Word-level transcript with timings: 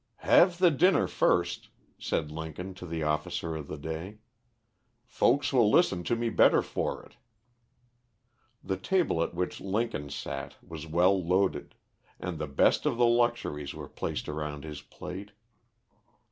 "Have 0.25 0.57
the 0.57 0.71
dinner 0.71 1.05
first," 1.07 1.69
said 1.99 2.31
Lincoln 2.31 2.73
to 2.73 2.87
the 2.87 3.03
officer 3.03 3.55
of 3.55 3.67
the 3.67 3.77
day: 3.77 4.17
"Folks 5.05 5.53
will 5.53 5.69
listen 5.69 6.03
to 6.05 6.15
me 6.15 6.31
better 6.31 6.63
for 6.63 7.05
it." 7.05 7.17
The 8.63 8.77
table 8.77 9.21
at 9.21 9.35
which 9.35 9.61
Lincoln 9.61 10.09
sat 10.09 10.55
was 10.67 10.87
well 10.87 11.23
loaded; 11.23 11.75
and 12.19 12.39
the 12.39 12.47
best 12.47 12.87
of 12.87 12.97
the 12.97 13.05
luxuries 13.05 13.75
were 13.75 13.87
placed 13.87 14.27
around 14.27 14.63
his 14.63 14.81
plate. 14.81 15.33